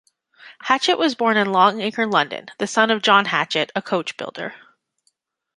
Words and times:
Hatchett 0.61 0.97
was 0.97 1.13
born 1.13 1.37
in 1.37 1.51
Long 1.51 1.79
Acre, 1.79 2.07
London 2.07 2.47
the 2.57 2.65
son 2.65 2.89
of 2.89 3.03
John 3.03 3.25
Hatchett, 3.25 3.71
a 3.75 3.83
coach-builder. 3.83 4.55